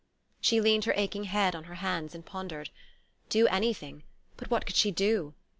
[0.41, 2.71] She leaned her aching head on her hands and pondered.
[3.29, 4.01] Do anything?
[4.35, 5.35] But what could she do?